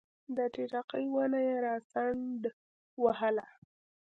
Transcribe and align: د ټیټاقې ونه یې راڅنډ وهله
د 0.35 0.37
ټیټاقې 0.53 1.05
ونه 1.15 1.39
یې 1.47 1.55
راڅنډ 1.65 2.41
وهله 3.03 3.45